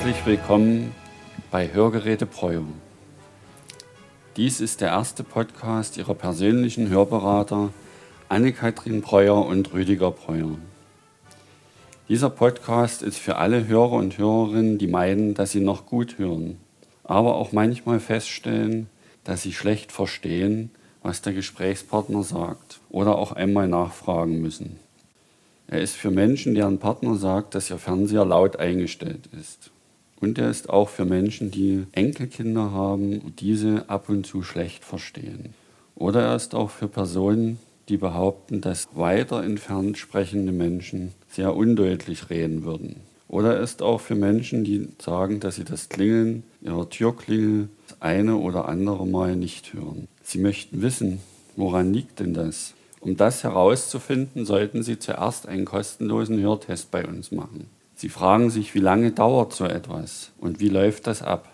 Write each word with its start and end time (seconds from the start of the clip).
Herzlich 0.00 0.24
willkommen 0.24 0.94
bei 1.50 1.74
Hörgeräte 1.74 2.24
Breuer. 2.24 2.64
Dies 4.38 4.62
ist 4.62 4.80
der 4.80 4.88
erste 4.88 5.22
Podcast 5.22 5.98
Ihrer 5.98 6.14
persönlichen 6.14 6.88
Hörberater 6.88 7.68
Anne-Kathrin 8.30 9.02
Breuer 9.02 9.44
und 9.44 9.74
Rüdiger 9.74 10.10
Breuer. 10.10 10.56
Dieser 12.08 12.30
Podcast 12.30 13.02
ist 13.02 13.18
für 13.18 13.36
alle 13.36 13.66
Hörer 13.66 13.92
und 13.92 14.16
Hörerinnen, 14.16 14.78
die 14.78 14.86
meinen, 14.86 15.34
dass 15.34 15.50
sie 15.50 15.60
noch 15.60 15.84
gut 15.84 16.16
hören, 16.16 16.56
aber 17.04 17.34
auch 17.34 17.52
manchmal 17.52 18.00
feststellen, 18.00 18.88
dass 19.24 19.42
sie 19.42 19.52
schlecht 19.52 19.92
verstehen, 19.92 20.70
was 21.02 21.20
der 21.20 21.34
Gesprächspartner 21.34 22.22
sagt 22.22 22.80
oder 22.88 23.18
auch 23.18 23.32
einmal 23.32 23.68
nachfragen 23.68 24.40
müssen. 24.40 24.80
Er 25.66 25.82
ist 25.82 25.94
für 25.94 26.10
Menschen, 26.10 26.54
deren 26.54 26.78
Partner 26.78 27.16
sagt, 27.16 27.54
dass 27.54 27.68
ihr 27.68 27.76
Fernseher 27.76 28.24
laut 28.24 28.56
eingestellt 28.56 29.28
ist. 29.38 29.70
Und 30.20 30.38
er 30.38 30.50
ist 30.50 30.68
auch 30.68 30.88
für 30.88 31.04
Menschen, 31.04 31.50
die 31.50 31.84
Enkelkinder 31.92 32.72
haben 32.72 33.18
und 33.20 33.40
diese 33.40 33.88
ab 33.88 34.08
und 34.08 34.26
zu 34.26 34.42
schlecht 34.42 34.84
verstehen. 34.84 35.54
Oder 35.94 36.22
er 36.22 36.36
ist 36.36 36.54
auch 36.54 36.70
für 36.70 36.88
Personen, 36.88 37.58
die 37.88 37.96
behaupten, 37.96 38.60
dass 38.60 38.88
weiter 38.94 39.42
entfernt 39.42 39.98
sprechende 39.98 40.52
Menschen 40.52 41.12
sehr 41.28 41.56
undeutlich 41.56 42.30
reden 42.30 42.64
würden. 42.64 42.96
Oder 43.28 43.56
er 43.56 43.62
ist 43.62 43.80
auch 43.80 44.00
für 44.00 44.14
Menschen, 44.14 44.64
die 44.64 44.88
sagen, 44.98 45.40
dass 45.40 45.56
sie 45.56 45.64
das 45.64 45.88
Klingeln 45.88 46.42
ihrer 46.62 46.88
Türklingel 46.90 47.68
das 47.86 48.00
eine 48.02 48.36
oder 48.36 48.68
andere 48.68 49.06
Mal 49.06 49.36
nicht 49.36 49.72
hören. 49.72 50.08
Sie 50.22 50.38
möchten 50.38 50.82
wissen, 50.82 51.20
woran 51.56 51.92
liegt 51.92 52.20
denn 52.20 52.34
das? 52.34 52.74
Um 53.00 53.16
das 53.16 53.44
herauszufinden, 53.44 54.44
sollten 54.44 54.82
Sie 54.82 54.98
zuerst 54.98 55.48
einen 55.48 55.64
kostenlosen 55.64 56.40
Hörtest 56.40 56.90
bei 56.90 57.06
uns 57.06 57.32
machen. 57.32 57.66
Sie 58.00 58.08
fragen 58.08 58.48
sich, 58.48 58.74
wie 58.74 58.78
lange 58.78 59.10
dauert 59.10 59.52
so 59.52 59.66
etwas 59.66 60.32
und 60.38 60.58
wie 60.58 60.70
läuft 60.70 61.06
das 61.06 61.20
ab? 61.20 61.52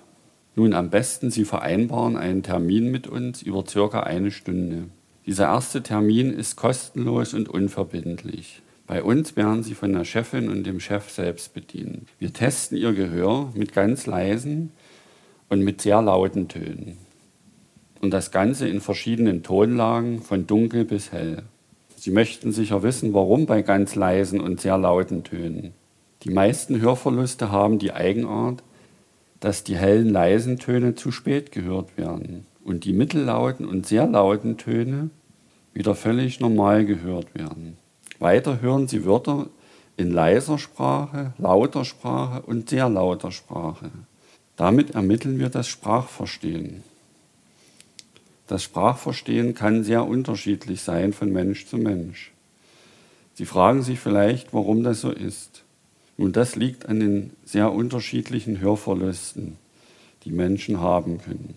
Nun, 0.54 0.74
am 0.74 0.90
besten 0.90 1.32
Sie 1.32 1.44
vereinbaren 1.44 2.16
einen 2.16 2.44
Termin 2.44 2.88
mit 2.92 3.08
uns 3.08 3.42
über 3.42 3.66
circa 3.66 4.04
eine 4.04 4.30
Stunde. 4.30 4.84
Dieser 5.26 5.46
erste 5.46 5.82
Termin 5.82 6.32
ist 6.32 6.54
kostenlos 6.54 7.34
und 7.34 7.48
unverbindlich. 7.48 8.62
Bei 8.86 9.02
uns 9.02 9.34
werden 9.34 9.64
Sie 9.64 9.74
von 9.74 9.92
der 9.92 10.04
Chefin 10.04 10.48
und 10.48 10.62
dem 10.64 10.78
Chef 10.78 11.10
selbst 11.10 11.52
bedient. 11.52 12.10
Wir 12.20 12.32
testen 12.32 12.78
Ihr 12.78 12.92
Gehör 12.92 13.50
mit 13.56 13.72
ganz 13.72 14.06
leisen 14.06 14.70
und 15.48 15.64
mit 15.64 15.80
sehr 15.82 16.00
lauten 16.00 16.46
Tönen. 16.46 16.96
Und 18.00 18.12
das 18.12 18.30
Ganze 18.30 18.68
in 18.68 18.80
verschiedenen 18.80 19.42
Tonlagen, 19.42 20.22
von 20.22 20.46
dunkel 20.46 20.84
bis 20.84 21.10
hell. 21.10 21.42
Sie 21.96 22.12
möchten 22.12 22.52
sicher 22.52 22.84
wissen, 22.84 23.14
warum 23.14 23.46
bei 23.46 23.62
ganz 23.62 23.96
leisen 23.96 24.40
und 24.40 24.60
sehr 24.60 24.78
lauten 24.78 25.24
Tönen. 25.24 25.74
Die 26.26 26.32
meisten 26.32 26.80
Hörverluste 26.80 27.52
haben 27.52 27.78
die 27.78 27.92
Eigenart, 27.92 28.64
dass 29.38 29.62
die 29.62 29.76
hellen, 29.76 30.08
leisen 30.08 30.58
Töne 30.58 30.96
zu 30.96 31.12
spät 31.12 31.52
gehört 31.52 31.96
werden 31.96 32.46
und 32.64 32.84
die 32.84 32.92
mittellauten 32.92 33.64
und 33.64 33.86
sehr 33.86 34.08
lauten 34.08 34.56
Töne 34.56 35.10
wieder 35.72 35.94
völlig 35.94 36.40
normal 36.40 36.84
gehört 36.84 37.32
werden. 37.36 37.76
Weiter 38.18 38.60
hören 38.60 38.88
Sie 38.88 39.04
Wörter 39.04 39.46
in 39.96 40.10
leiser 40.10 40.58
Sprache, 40.58 41.32
lauter 41.38 41.84
Sprache 41.84 42.42
und 42.42 42.70
sehr 42.70 42.88
lauter 42.88 43.30
Sprache. 43.30 43.92
Damit 44.56 44.96
ermitteln 44.96 45.38
wir 45.38 45.48
das 45.48 45.68
Sprachverstehen. 45.68 46.82
Das 48.48 48.64
Sprachverstehen 48.64 49.54
kann 49.54 49.84
sehr 49.84 50.04
unterschiedlich 50.04 50.82
sein 50.82 51.12
von 51.12 51.32
Mensch 51.32 51.66
zu 51.66 51.76
Mensch. 51.76 52.32
Sie 53.34 53.46
fragen 53.46 53.82
sich 53.82 54.00
vielleicht, 54.00 54.52
warum 54.52 54.82
das 54.82 55.02
so 55.02 55.12
ist. 55.12 55.62
Nun, 56.16 56.32
das 56.32 56.56
liegt 56.56 56.86
an 56.86 57.00
den 57.00 57.30
sehr 57.44 57.72
unterschiedlichen 57.72 58.60
Hörverlusten, 58.60 59.58
die 60.24 60.32
Menschen 60.32 60.80
haben 60.80 61.18
können. 61.18 61.56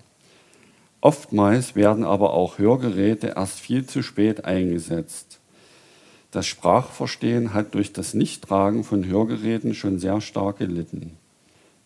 Oftmals 1.02 1.76
werden 1.76 2.04
aber 2.04 2.34
auch 2.34 2.58
Hörgeräte 2.58 3.34
erst 3.38 3.60
viel 3.60 3.86
zu 3.86 4.04
spät 4.04 4.44
eingesetzt. 4.44 5.40
Das 6.32 6.46
Sprachverstehen 6.46 7.54
hat 7.54 7.74
durch 7.74 7.94
das 7.94 8.14
Nichttragen 8.14 8.84
von 8.84 9.06
Hörgeräten 9.06 9.74
schon 9.74 9.98
sehr 9.98 10.20
stark 10.20 10.58
gelitten. 10.60 11.18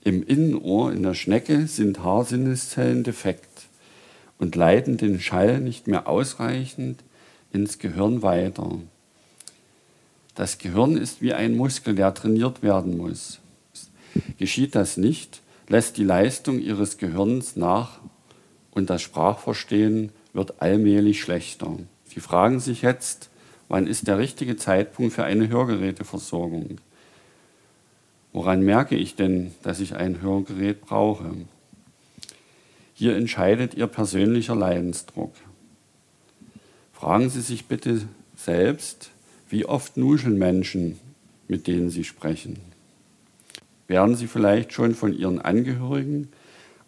Im 0.03 0.23
Innenohr 0.23 0.91
in 0.91 1.03
der 1.03 1.13
Schnecke 1.13 1.67
sind 1.67 2.03
Haarsinneszellen 2.03 3.03
defekt 3.03 3.67
und 4.37 4.55
leiten 4.55 4.97
den 4.97 5.21
Schall 5.21 5.61
nicht 5.61 5.87
mehr 5.87 6.07
ausreichend 6.09 7.03
ins 7.53 7.79
Gehirn 7.79 8.21
weiter. 8.21 8.79
Das 10.35 10.57
Gehirn 10.57 10.97
ist 10.97 11.21
wie 11.21 11.33
ein 11.33 11.55
Muskel, 11.55 11.95
der 11.95 12.13
trainiert 12.13 12.63
werden 12.63 12.97
muss. 12.97 13.39
Geschieht 14.37 14.75
das 14.75 14.97
nicht, 14.97 15.41
lässt 15.67 15.97
die 15.97 16.03
Leistung 16.03 16.59
ihres 16.59 16.97
Gehirns 16.97 17.55
nach 17.55 17.99
und 18.71 18.89
das 18.89 19.01
Sprachverstehen 19.01 20.11
wird 20.33 20.61
allmählich 20.61 21.21
schlechter. 21.21 21.77
Sie 22.05 22.19
fragen 22.19 22.59
sich 22.59 22.81
jetzt, 22.81 23.29
wann 23.67 23.87
ist 23.87 24.07
der 24.07 24.17
richtige 24.17 24.55
Zeitpunkt 24.55 25.13
für 25.13 25.23
eine 25.23 25.49
Hörgeräteversorgung? 25.49 26.77
Woran 28.31 28.61
merke 28.61 28.95
ich 28.95 29.15
denn, 29.15 29.53
dass 29.61 29.79
ich 29.79 29.95
ein 29.95 30.21
Hörgerät 30.21 30.81
brauche? 30.81 31.31
Hier 32.95 33.15
entscheidet 33.15 33.75
Ihr 33.75 33.87
persönlicher 33.87 34.55
Leidensdruck. 34.55 35.33
Fragen 36.93 37.29
Sie 37.29 37.41
sich 37.41 37.65
bitte 37.65 38.07
selbst, 38.35 39.11
wie 39.53 39.67
oft 39.67 39.97
nuscheln 39.97 40.39
Menschen, 40.39 40.99
mit 41.47 41.67
denen 41.67 41.91
Sie 41.91 42.03
sprechen? 42.03 42.57
Werden 43.87 44.15
Sie 44.15 44.25
vielleicht 44.25 44.73
schon 44.73 44.95
von 44.95 45.13
Ihren 45.13 45.39
Angehörigen 45.39 46.29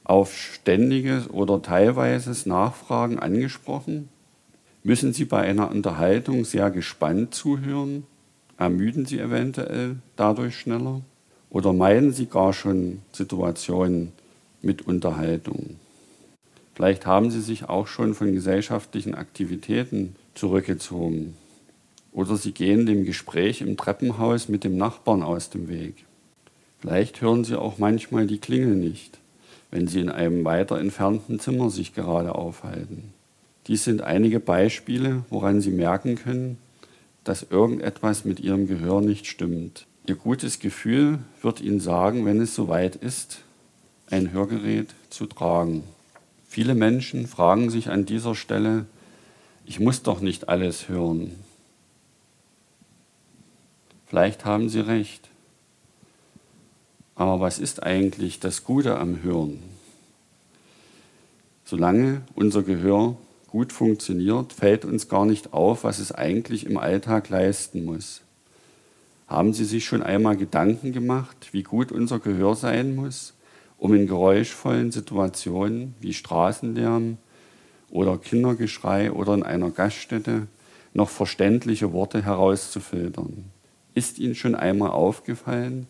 auf 0.03 0.35
ständiges 0.35 1.29
oder 1.29 1.61
teilweises 1.61 2.47
Nachfragen 2.47 3.19
angesprochen? 3.19 4.09
Müssen 4.81 5.13
Sie 5.13 5.25
bei 5.25 5.41
einer 5.41 5.69
Unterhaltung 5.69 6.43
sehr 6.43 6.71
gespannt 6.71 7.35
zuhören? 7.35 8.07
Ermüden 8.57 9.05
Sie 9.05 9.19
eventuell 9.19 9.97
dadurch 10.15 10.57
schneller? 10.57 11.01
Oder 11.51 11.71
meiden 11.71 12.13
Sie 12.13 12.25
gar 12.25 12.51
schon 12.51 13.01
Situationen 13.11 14.11
mit 14.63 14.87
Unterhaltung? 14.87 15.75
Vielleicht 16.73 17.05
haben 17.05 17.29
Sie 17.29 17.41
sich 17.41 17.69
auch 17.69 17.85
schon 17.85 18.15
von 18.15 18.33
gesellschaftlichen 18.33 19.13
Aktivitäten 19.13 20.15
zurückgezogen. 20.33 21.35
Oder 22.15 22.37
Sie 22.37 22.53
gehen 22.53 22.85
dem 22.85 23.03
Gespräch 23.03 23.59
im 23.59 23.75
Treppenhaus 23.75 24.47
mit 24.47 24.63
dem 24.63 24.77
Nachbarn 24.77 25.21
aus 25.21 25.49
dem 25.49 25.67
Weg. 25.67 26.05
Vielleicht 26.79 27.19
hören 27.19 27.43
Sie 27.43 27.59
auch 27.59 27.77
manchmal 27.77 28.25
die 28.25 28.37
Klingel 28.37 28.73
nicht, 28.75 29.19
wenn 29.69 29.87
Sie 29.89 29.99
in 29.99 30.09
einem 30.09 30.45
weiter 30.45 30.79
entfernten 30.79 31.41
Zimmer 31.41 31.69
sich 31.69 31.93
gerade 31.93 32.33
aufhalten. 32.33 33.13
Dies 33.67 33.83
sind 33.83 34.01
einige 34.01 34.39
Beispiele, 34.39 35.25
woran 35.29 35.59
Sie 35.59 35.71
merken 35.71 36.15
können, 36.15 36.57
dass 37.25 37.47
irgendetwas 37.49 38.23
mit 38.23 38.39
Ihrem 38.39 38.67
Gehör 38.67 39.01
nicht 39.01 39.27
stimmt. 39.27 39.85
Ihr 40.07 40.15
gutes 40.15 40.59
Gefühl 40.59 41.19
wird 41.41 41.59
Ihnen 41.59 41.81
sagen, 41.81 42.25
wenn 42.25 42.39
es 42.39 42.55
soweit 42.55 42.95
ist, 42.95 43.41
ein 44.09 44.31
Hörgerät 44.31 44.93
zu 45.09 45.25
tragen. 45.25 45.83
Viele 46.47 46.75
Menschen 46.75 47.27
fragen 47.27 47.69
sich 47.69 47.89
an 47.89 48.05
dieser 48.05 48.35
Stelle, 48.35 48.85
ich 49.65 49.81
muss 49.81 50.01
doch 50.01 50.21
nicht 50.21 50.47
alles 50.47 50.87
hören. 50.87 51.31
Vielleicht 54.05 54.45
haben 54.45 54.69
Sie 54.69 54.79
recht. 54.79 55.29
Aber 57.15 57.39
was 57.39 57.59
ist 57.59 57.81
eigentlich 57.81 58.39
das 58.39 58.63
Gute 58.63 58.97
am 58.97 59.23
Hören? 59.23 59.63
Solange 61.63 62.21
unser 62.35 62.61
Gehör 62.61 63.15
gut 63.47 63.71
funktioniert, 63.71 64.53
fällt 64.53 64.85
uns 64.85 65.07
gar 65.07 65.25
nicht 65.25 65.53
auf, 65.53 65.83
was 65.83 65.99
es 65.99 66.11
eigentlich 66.11 66.65
im 66.65 66.77
Alltag 66.77 67.29
leisten 67.29 67.85
muss. 67.85 68.21
Haben 69.27 69.53
Sie 69.53 69.65
sich 69.65 69.85
schon 69.85 70.03
einmal 70.03 70.37
Gedanken 70.37 70.91
gemacht, 70.91 71.49
wie 71.53 71.63
gut 71.63 71.91
unser 71.91 72.19
Gehör 72.19 72.55
sein 72.55 72.95
muss, 72.95 73.33
um 73.77 73.95
in 73.95 74.07
geräuschvollen 74.07 74.91
Situationen 74.91 75.95
wie 76.01 76.13
Straßenlärm 76.13 77.17
oder 77.89 78.17
Kindergeschrei 78.17 79.11
oder 79.11 79.33
in 79.33 79.43
einer 79.43 79.71
Gaststätte 79.71 80.47
noch 80.93 81.09
verständliche 81.09 81.91
Worte 81.93 82.23
herauszufiltern? 82.23 83.54
Ist 83.95 84.19
Ihnen 84.19 84.35
schon 84.35 84.55
einmal 84.55 84.91
aufgefallen, 84.91 85.87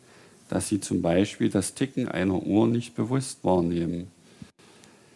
dass 0.48 0.70
Sie 0.70 0.80
zum 0.80 1.02
Beispiel 1.02 1.50
das 1.50 1.74
Ticken 1.74 2.08
einer 2.08 2.44
Uhr 2.44 2.68
nicht 2.68 2.96
bewusst 2.96 3.44
wahrnehmen? 3.44 4.08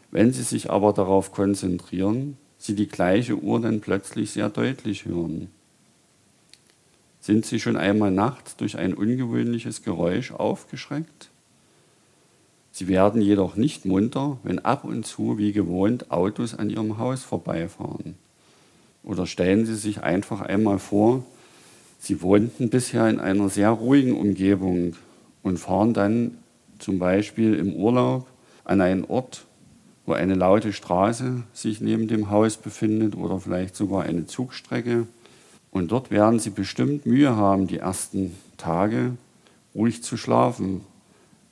Wenn 0.10 0.34
Sie 0.34 0.42
sich 0.42 0.72
aber 0.72 0.92
darauf 0.92 1.32
konzentrieren, 1.32 2.36
Sie 2.58 2.74
die 2.74 2.88
gleiche 2.88 3.36
Uhr 3.36 3.62
dann 3.62 3.80
plötzlich 3.80 4.32
sehr 4.32 4.50
deutlich 4.50 5.06
hören. 5.06 5.50
Sind 7.22 7.46
Sie 7.46 7.60
schon 7.60 7.78
einmal 7.78 8.10
nachts 8.10 8.56
durch 8.56 8.78
ein 8.78 8.96
ungewöhnliches 8.96 9.84
Geräusch 9.84 10.32
aufgeschreckt? 10.32 11.30
Sie 12.72 12.88
werden 12.88 13.22
jedoch 13.22 13.56
nicht 13.56 13.86
munter, 13.86 14.40
wenn 14.42 14.58
ab 14.58 14.84
und 14.84 15.06
zu 15.06 15.38
wie 15.38 15.52
gewohnt 15.52 16.10
Autos 16.10 16.56
an 16.56 16.72
Ihrem 16.72 16.98
Haus 16.98 17.24
vorbeifahren. 17.24 18.16
Oder 19.04 19.28
stellen 19.28 19.68
Sie 19.68 19.76
sich 19.76 20.02
einfach 20.02 20.42
einmal 20.42 20.80
vor, 20.80 21.24
Sie 22.00 22.22
wohnten 22.22 22.70
bisher 22.70 23.10
in 23.10 23.20
einer 23.20 23.50
sehr 23.50 23.70
ruhigen 23.70 24.18
Umgebung 24.18 24.96
und 25.44 25.58
fahren 25.58 25.94
dann 25.94 26.38
zum 26.80 26.98
Beispiel 26.98 27.54
im 27.56 27.74
Urlaub 27.74 28.26
an 28.64 28.80
einen 28.80 29.04
Ort, 29.04 29.46
wo 30.06 30.14
eine 30.14 30.34
laute 30.34 30.72
Straße 30.72 31.44
sich 31.54 31.82
neben 31.82 32.08
dem 32.08 32.30
Haus 32.30 32.56
befindet 32.56 33.16
oder 33.16 33.40
vielleicht 33.40 33.76
sogar 33.76 34.04
eine 34.04 34.26
Zugstrecke. 34.26 35.08
Und 35.72 35.92
dort 35.92 36.10
werden 36.10 36.40
Sie 36.40 36.50
bestimmt 36.50 37.06
Mühe 37.06 37.36
haben, 37.36 37.68
die 37.68 37.78
ersten 37.78 38.36
Tage 38.58 39.18
ruhig 39.76 40.02
zu 40.02 40.18
schlafen, 40.18 40.82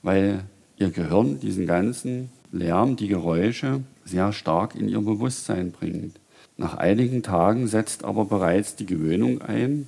weil 0.01 0.43
Ihr 0.77 0.91
Gehirn 0.91 1.39
diesen 1.41 1.67
ganzen 1.67 2.29
Lärm, 2.51 2.95
die 2.95 3.09
Geräusche 3.09 3.81
sehr 4.05 4.31
stark 4.31 4.75
in 4.75 4.87
Ihr 4.87 5.01
Bewusstsein 5.01 5.71
bringt. 5.71 6.19
Nach 6.55 6.75
einigen 6.75 7.21
Tagen 7.21 7.67
setzt 7.67 8.05
aber 8.05 8.25
bereits 8.25 8.75
die 8.75 8.85
Gewöhnung 8.85 9.41
ein 9.41 9.87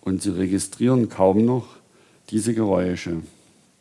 und 0.00 0.22
Sie 0.22 0.30
registrieren 0.30 1.08
kaum 1.08 1.44
noch 1.44 1.66
diese 2.30 2.54
Geräusche. 2.54 3.22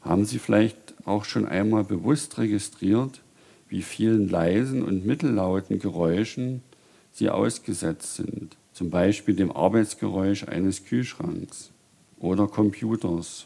Haben 0.02 0.26
Sie 0.26 0.40
vielleicht 0.40 0.78
auch 1.06 1.26
schon 1.26 1.46
einmal 1.46 1.84
bewusst 1.84 2.38
registriert, 2.38 3.22
wie 3.68 3.82
vielen 3.82 4.30
leisen 4.30 4.84
und 4.84 5.06
mittellauten 5.06 5.80
Geräuschen 5.80 6.62
Sie 7.12 7.30
ausgesetzt 7.30 8.16
sind? 8.16 8.56
Zum 8.74 8.90
Beispiel 8.90 9.36
dem 9.36 9.52
Arbeitsgeräusch 9.52 10.48
eines 10.48 10.86
Kühlschranks 10.86 11.72
oder 12.20 12.48
Computers. 12.48 13.46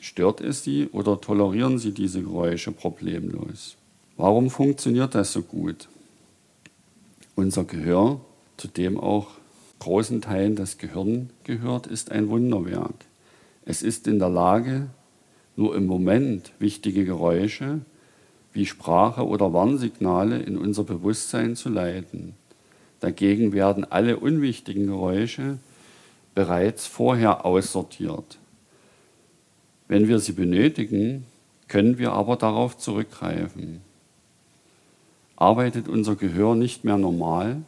Stört 0.00 0.40
es 0.40 0.64
Sie 0.64 0.88
oder 0.92 1.20
tolerieren 1.20 1.78
Sie 1.78 1.92
diese 1.92 2.22
Geräusche 2.22 2.72
problemlos? 2.72 3.76
Warum 4.16 4.50
funktioniert 4.50 5.14
das 5.14 5.32
so 5.32 5.42
gut? 5.42 5.88
Unser 7.34 7.64
Gehör, 7.64 8.20
zu 8.56 8.68
dem 8.68 9.00
auch 9.00 9.28
großen 9.82 10.20
Teilen 10.20 10.54
das 10.54 10.78
Gehirn 10.78 11.30
gehört, 11.42 11.88
ist 11.88 12.12
ein 12.12 12.28
Wunderwerk. 12.28 12.94
Es 13.64 13.82
ist 13.82 14.06
in 14.06 14.20
der 14.20 14.28
Lage, 14.28 14.86
nur 15.56 15.74
im 15.74 15.86
Moment 15.86 16.52
wichtige 16.60 17.04
Geräusche 17.04 17.80
wie 18.52 18.64
Sprache 18.64 19.26
oder 19.26 19.52
Warnsignale 19.52 20.38
in 20.38 20.56
unser 20.56 20.84
Bewusstsein 20.84 21.56
zu 21.56 21.68
leiten. 21.68 22.34
Dagegen 23.00 23.52
werden 23.52 23.84
alle 23.84 24.18
unwichtigen 24.18 24.86
Geräusche 24.86 25.58
bereits 26.32 26.86
vorher 26.86 27.44
aussortiert. 27.44 28.38
Wenn 29.88 30.06
wir 30.06 30.20
sie 30.20 30.32
benötigen, 30.32 31.26
können 31.66 31.98
wir 31.98 32.12
aber 32.12 32.36
darauf 32.36 32.78
zurückgreifen. 32.78 33.80
Arbeitet 35.34 35.88
unser 35.88 36.14
Gehör 36.14 36.54
nicht 36.54 36.84
mehr 36.84 36.98
normal, 36.98 37.62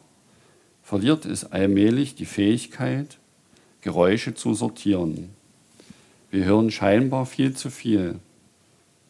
verliert 0.85 1.25
es 1.25 1.51
allmählich 1.51 2.15
die 2.15 2.27
Fähigkeit, 2.27 3.19
Geräusche 3.81 4.35
zu 4.35 4.55
sortieren. 4.55 5.31
Wir 6.31 6.45
hören 6.45 6.71
scheinbar 6.71 7.27
viel 7.27 7.55
zu 7.55 7.71
viel, 7.71 8.21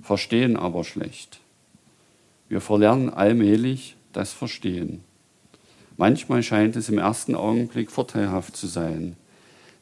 verstehen 0.00 0.56
aber 0.56 0.84
schlecht. 0.84 1.40
Wir 2.48 2.60
verlernen 2.60 3.10
allmählich 3.10 3.96
das 4.12 4.32
Verstehen. 4.32 5.02
Manchmal 5.96 6.42
scheint 6.42 6.76
es 6.76 6.88
im 6.88 6.98
ersten 6.98 7.34
Augenblick 7.34 7.90
vorteilhaft 7.90 8.56
zu 8.56 8.66
sein, 8.66 9.16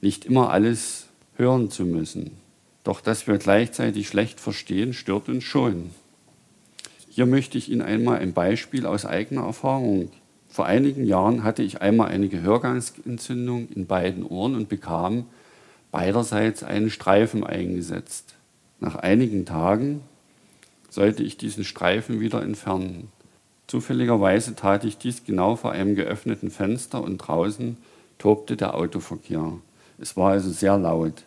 nicht 0.00 0.24
immer 0.24 0.50
alles 0.50 1.06
hören 1.36 1.70
zu 1.70 1.84
müssen. 1.84 2.32
Doch 2.84 3.00
dass 3.00 3.26
wir 3.26 3.38
gleichzeitig 3.38 4.08
schlecht 4.08 4.40
verstehen, 4.40 4.92
stört 4.92 5.28
uns 5.28 5.44
schon. 5.44 5.90
Hier 7.08 7.26
möchte 7.26 7.58
ich 7.58 7.70
Ihnen 7.70 7.82
einmal 7.82 8.18
ein 8.18 8.32
Beispiel 8.32 8.86
aus 8.86 9.04
eigener 9.04 9.44
Erfahrung. 9.44 10.10
Vor 10.52 10.66
einigen 10.66 11.06
Jahren 11.06 11.44
hatte 11.44 11.62
ich 11.62 11.80
einmal 11.80 12.08
eine 12.08 12.28
Gehörgangsentzündung 12.28 13.70
in 13.70 13.86
beiden 13.86 14.22
Ohren 14.22 14.54
und 14.54 14.68
bekam 14.68 15.24
beiderseits 15.90 16.62
einen 16.62 16.90
Streifen 16.90 17.42
eingesetzt. 17.42 18.34
Nach 18.78 18.96
einigen 18.96 19.46
Tagen 19.46 20.02
sollte 20.90 21.22
ich 21.22 21.38
diesen 21.38 21.64
Streifen 21.64 22.20
wieder 22.20 22.42
entfernen. 22.42 23.08
Zufälligerweise 23.66 24.54
tat 24.54 24.84
ich 24.84 24.98
dies 24.98 25.24
genau 25.24 25.56
vor 25.56 25.72
einem 25.72 25.94
geöffneten 25.94 26.50
Fenster 26.50 27.02
und 27.02 27.16
draußen 27.16 27.78
tobte 28.18 28.54
der 28.54 28.74
Autoverkehr. 28.74 29.54
Es 29.98 30.18
war 30.18 30.32
also 30.32 30.50
sehr 30.50 30.76
laut. 30.76 31.24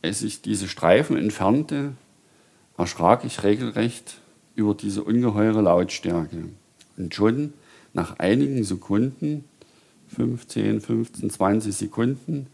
Als 0.00 0.22
ich 0.22 0.40
diese 0.40 0.66
Streifen 0.66 1.18
entfernte, 1.18 1.92
erschrak 2.78 3.26
ich 3.26 3.42
regelrecht 3.42 4.14
über 4.54 4.72
diese 4.72 5.04
ungeheure 5.04 5.60
Lautstärke. 5.60 6.44
Und 6.96 7.14
schon 7.14 7.52
nach 7.94 8.18
einigen 8.18 8.64
Sekunden, 8.64 9.44
15, 10.08 10.80
15, 10.80 11.30
20 11.30 11.74
Sekunden, 11.74 12.46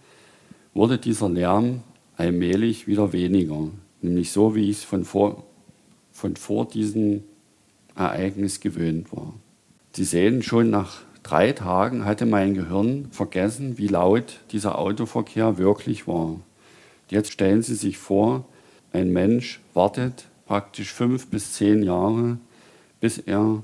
wurde 0.75 0.99
dieser 0.99 1.29
Lärm 1.29 1.83
allmählich 2.17 2.87
wieder 2.87 3.13
weniger. 3.13 3.69
Nämlich 4.01 4.31
so, 4.33 4.55
wie 4.55 4.71
ich 4.71 4.79
es 4.79 4.85
von 4.85 5.05
vor, 5.05 5.45
von 6.13 6.37
vor 6.37 6.69
diesem 6.69 7.25
Ereignis 7.97 8.61
gewöhnt 8.61 9.13
war. 9.13 9.35
Sie 9.93 10.05
sehen, 10.05 10.43
schon 10.43 10.71
nach 10.71 11.03
drei 11.23 11.53
Tagen 11.53 12.05
hatte 12.05 12.27
mein 12.27 12.55
Gehirn 12.55 13.09
vergessen, 13.11 13.79
wie 13.79 13.89
laut 13.89 14.41
dieser 14.53 14.79
Autoverkehr 14.79 15.59
wirklich 15.59 16.07
war. 16.07 16.41
Jetzt 17.09 17.33
stellen 17.33 17.63
Sie 17.63 17.75
sich 17.75 17.99
vor, 17.99 18.45
ein 18.93 19.13
Mensch 19.13 19.61
wartet 19.75 20.27
praktisch 20.47 20.93
fünf 20.93 21.27
bis 21.27 21.53
zehn 21.53 21.83
Jahre, 21.83 22.39
bis 23.01 23.19
er 23.19 23.63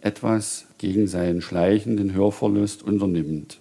etwas 0.00 0.66
gegen 0.78 1.06
seinen 1.06 1.42
schleichenden 1.42 2.12
Hörverlust 2.14 2.82
unternimmt. 2.82 3.60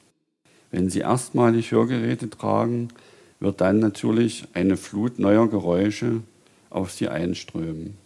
Wenn 0.71 0.89
Sie 0.89 1.00
erstmalig 1.00 1.71
Hörgeräte 1.71 2.30
tragen, 2.30 2.89
wird 3.39 3.62
dann 3.62 3.80
natürlich 3.80 4.45
eine 4.53 4.77
Flut 4.77 5.19
neuer 5.19 5.50
Geräusche 5.50 6.21
auf 6.69 6.91
Sie 6.91 7.07
einströmen. 7.07 7.97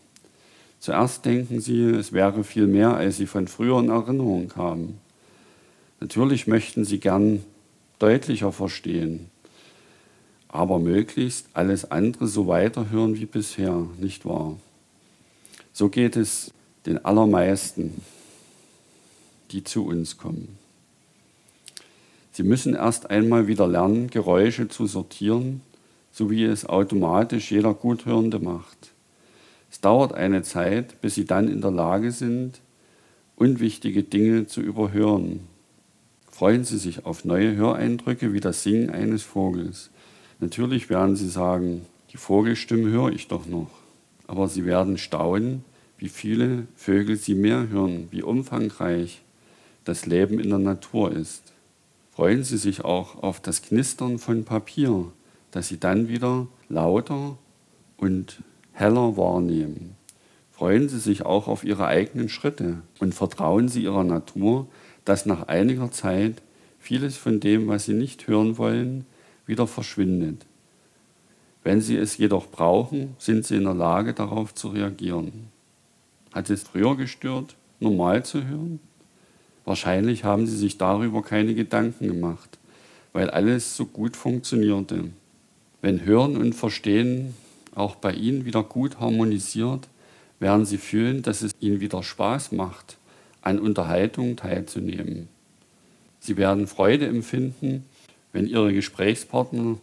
Zuerst 0.84 1.24
denken 1.24 1.62
sie, 1.62 1.86
es 1.86 2.12
wäre 2.12 2.44
viel 2.44 2.68
mehr, 2.68 2.94
als 2.98 3.16
sie 3.16 3.26
von 3.26 3.48
früheren 3.48 3.88
Erinnerungen 3.88 4.54
haben. 4.58 5.00
Natürlich 6.02 6.46
möchten 6.46 6.84
sie 6.84 7.00
gern 7.00 7.42
deutlicher 8.00 8.52
verstehen, 8.52 9.30
aber 10.50 10.80
möglichst 10.80 11.48
alles 11.54 11.90
andere 11.90 12.28
so 12.28 12.48
weiterhören 12.48 13.16
wie 13.16 13.26
bisher, 13.26 13.88
nicht 13.98 14.26
wahr? 14.26 14.58
So 15.72 15.88
geht 15.88 16.18
es 16.18 16.52
den 16.86 17.06
allermeisten, 17.06 18.02
die 19.54 19.64
zu 19.64 19.86
uns 19.86 20.18
kommen. 20.18 20.58
Sie 22.32 22.44
müssen 22.44 22.74
erst 22.74 23.10
einmal 23.12 23.48
wieder 23.48 23.68
lernen, 23.68 24.10
Geräusche 24.10 24.68
zu 24.68 24.88
sortieren, 24.88 25.62
so 26.12 26.32
wie 26.32 26.44
es 26.44 26.66
automatisch 26.66 27.52
jeder 27.52 27.74
Guthörende 27.74 28.40
macht. 28.40 28.92
Es 29.72 29.80
dauert 29.82 30.14
eine 30.14 30.44
Zeit, 30.44 31.00
bis 31.02 31.16
sie 31.16 31.26
dann 31.26 31.48
in 31.48 31.62
der 31.62 31.72
Lage 31.72 32.12
sind, 32.12 32.60
unwichtige 33.36 34.04
Dinge 34.04 34.48
zu 34.48 34.62
überhören. 34.62 35.42
Freuen 36.30 36.64
Sie 36.64 36.78
sich 36.78 37.06
auf 37.06 37.26
neue 37.26 37.56
Höreindrücke 37.56 38.34
wie 38.34 38.40
das 38.40 38.64
Singen 38.64 38.90
eines 38.90 39.22
Vogels. 39.22 39.92
Natürlich 40.40 40.90
werden 40.90 41.16
Sie 41.16 41.30
sagen, 41.30 41.86
die 42.12 42.18
Vogelstimme 42.18 42.90
höre 42.90 43.12
ich 43.12 43.28
doch 43.28 43.46
noch. 43.46 43.70
Aber 44.26 44.48
Sie 44.48 44.66
werden 44.66 44.98
staunen, 44.98 45.64
wie 45.98 46.10
viele 46.10 46.68
Vögel 46.76 47.16
Sie 47.16 47.36
mehr 47.36 47.70
hören, 47.70 48.08
wie 48.12 48.24
umfangreich 48.24 49.22
das 49.84 50.06
Leben 50.06 50.40
in 50.40 50.50
der 50.50 50.60
Natur 50.60 51.12
ist. 51.12 51.54
Freuen 52.12 52.44
Sie 52.44 52.58
sich 52.58 52.86
auch 52.86 53.22
auf 53.24 53.40
das 53.40 53.62
Knistern 53.62 54.20
von 54.20 54.46
Papier, 54.46 55.12
das 55.52 55.68
Sie 55.68 55.80
dann 55.80 56.08
wieder 56.08 56.48
lauter 56.70 57.38
und 57.98 58.42
heller 58.72 59.18
wahrnehmen. 59.18 59.96
Freuen 60.52 60.90
Sie 60.90 61.00
sich 61.00 61.26
auch 61.26 61.48
auf 61.48 61.64
Ihre 61.64 61.88
eigenen 61.88 62.30
Schritte 62.30 62.82
und 63.00 63.14
vertrauen 63.14 63.68
Sie 63.68 63.84
Ihrer 63.84 64.04
Natur, 64.04 64.68
dass 65.06 65.26
nach 65.26 65.48
einiger 65.48 65.92
Zeit 65.92 66.42
vieles 66.80 67.18
von 67.18 67.40
dem, 67.40 67.68
was 67.68 67.86
Sie 67.86 67.94
nicht 67.94 68.28
hören 68.28 68.58
wollen, 68.58 69.06
wieder 69.46 69.68
verschwindet. 69.68 70.46
Wenn 71.64 71.82
Sie 71.82 71.98
es 71.98 72.18
jedoch 72.18 72.48
brauchen, 72.48 73.16
sind 73.18 73.46
Sie 73.46 73.56
in 73.56 73.64
der 73.64 73.74
Lage, 73.74 74.14
darauf 74.14 74.54
zu 74.54 74.70
reagieren. 74.70 75.50
Hat 76.34 76.50
es 76.50 76.64
früher 76.64 76.96
gestört, 76.98 77.56
normal 77.80 78.24
zu 78.24 78.46
hören? 78.46 78.80
Wahrscheinlich 79.66 80.24
haben 80.24 80.46
Sie 80.46 80.58
sich 80.58 80.78
darüber 80.78 81.22
keine 81.22 81.56
Gedanken 81.56 82.08
gemacht, 82.08 82.58
weil 83.14 83.30
alles 83.30 83.78
so 83.78 83.86
gut 83.86 84.18
funktionierte. 84.18 85.06
Wenn 85.82 86.06
Hören 86.06 86.38
und 86.38 86.54
Verstehen 86.54 87.34
auch 87.76 87.96
bei 87.96 88.14
Ihnen 88.14 88.46
wieder 88.46 88.64
gut 88.64 89.00
harmonisiert, 89.00 89.88
werden 90.40 90.66
Sie 90.66 90.78
fühlen, 90.78 91.22
dass 91.22 91.42
es 91.42 91.54
Ihnen 91.60 91.80
wieder 91.80 92.04
Spaß 92.04 92.52
macht, 92.52 92.98
an 93.42 93.60
Unterhaltungen 93.60 94.36
teilzunehmen. 94.38 95.30
Sie 96.20 96.38
werden 96.38 96.68
Freude 96.68 97.08
empfinden, 97.08 97.86
wenn 98.32 98.48
Ihre 98.48 98.74
Gesprächspartner 98.74 99.78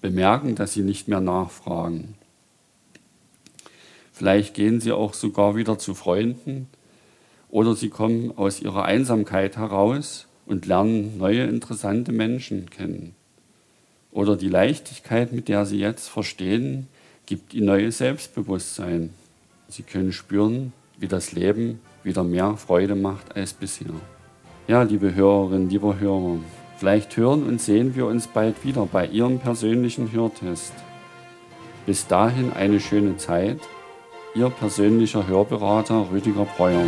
bemerken, 0.00 0.54
dass 0.54 0.72
Sie 0.72 0.82
nicht 0.82 1.08
mehr 1.08 1.20
nachfragen. 1.20 2.14
Vielleicht 4.12 4.54
gehen 4.54 4.80
Sie 4.80 4.92
auch 4.92 5.14
sogar 5.14 5.56
wieder 5.56 5.78
zu 5.78 5.94
Freunden 5.94 6.68
oder 7.50 7.74
Sie 7.74 7.88
kommen 7.88 8.36
aus 8.36 8.60
Ihrer 8.60 8.84
Einsamkeit 8.84 9.56
heraus 9.56 10.26
und 10.46 10.66
lernen 10.66 11.18
neue 11.18 11.44
interessante 11.44 12.12
Menschen 12.12 12.70
kennen. 12.70 13.14
Oder 14.10 14.36
die 14.36 14.48
Leichtigkeit, 14.48 15.32
mit 15.32 15.48
der 15.48 15.66
Sie 15.66 15.78
jetzt 15.78 16.08
verstehen, 16.08 16.88
gibt 17.26 17.52
ihnen 17.52 17.66
neues 17.66 17.98
Selbstbewusstsein. 17.98 19.10
Sie 19.68 19.82
können 19.82 20.12
spüren, 20.12 20.72
wie 20.98 21.08
das 21.08 21.32
Leben 21.32 21.80
wieder 22.02 22.24
mehr 22.24 22.56
Freude 22.56 22.94
macht 22.94 23.36
als 23.36 23.52
bisher. 23.52 23.92
Ja, 24.66 24.82
liebe 24.82 25.14
Hörerinnen, 25.14 25.68
lieber 25.68 26.00
Hörer, 26.00 26.38
vielleicht 26.78 27.16
hören 27.16 27.42
und 27.44 27.60
sehen 27.60 27.94
wir 27.94 28.06
uns 28.06 28.26
bald 28.26 28.64
wieder 28.64 28.86
bei 28.86 29.06
Ihrem 29.06 29.38
persönlichen 29.38 30.10
Hörtest. 30.12 30.72
Bis 31.84 32.06
dahin 32.06 32.52
eine 32.52 32.80
schöne 32.80 33.16
Zeit. 33.18 33.60
Ihr 34.34 34.50
persönlicher 34.50 35.26
Hörberater 35.26 36.08
Rüdiger 36.10 36.44
Breuer. 36.44 36.84